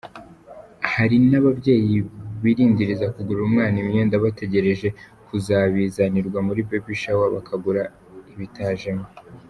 [0.93, 1.95] Hari n’ababyeyi
[2.43, 4.87] birindiriza kugurira umwana imyenda, bategereje
[5.27, 7.83] kuzabizanirwa muri ’baby shower’, bakagura
[8.35, 9.05] ibitajemo.